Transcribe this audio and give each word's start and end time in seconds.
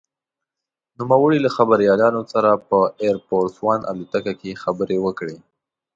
نوموړي 0.99 1.39
له 1.45 1.49
خبریالانو 1.57 2.21
سره 2.33 2.49
په 2.67 2.79
«اېر 3.01 3.15
فورس 3.27 3.55
ون» 3.63 3.81
الوتکه 3.91 4.33
کې 4.41 4.59
خبرې 4.63 4.97
وکړې. 5.05 5.37